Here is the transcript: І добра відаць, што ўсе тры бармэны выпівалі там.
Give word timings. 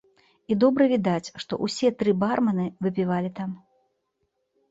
І 0.53 0.55
добра 0.61 0.85
відаць, 0.93 1.33
што 1.43 1.59
ўсе 1.67 1.91
тры 1.99 2.11
бармэны 2.23 2.65
выпівалі 2.85 3.29
там. 3.41 3.49